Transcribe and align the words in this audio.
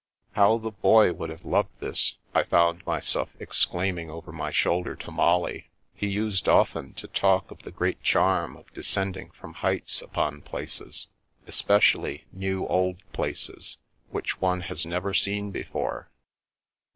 "How 0.31 0.57
the 0.57 0.71
Boy 0.71 1.13
would 1.13 1.29
have 1.29 1.45
loved 1.45 1.79
this!" 1.79 2.15
I 2.33 2.41
found 2.41 2.83
myself 2.87 3.29
exclaiming 3.39 4.09
over 4.09 4.31
my 4.31 4.49
shoulder 4.49 4.95
to 4.95 5.11
Molly." 5.11 5.69
He 5.93 6.07
used 6.07 6.49
often 6.49 6.95
to 6.95 7.07
tall^ 7.07 7.43
of 7.51 7.61
the 7.61 7.69
great 7.69 8.01
charm 8.01 8.57
of 8.57 8.73
descending 8.73 9.29
from, 9.29 9.53
heights 9.53 10.01
upon 10.01 10.41
places, 10.41 11.07
especially 11.45 12.25
new 12.33 12.65
old 12.65 12.95
places, 13.13 13.77
which 14.09 14.41
one 14.41 14.61
has 14.61 14.87
never 14.87 15.13
seen 15.13 15.51
before." 15.51 16.09